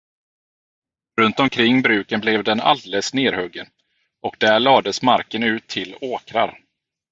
[1.17, 3.67] Runtomkring bruken blev den alldeles nerhuggen,
[4.21, 6.61] och där lades marken ut till åkrar.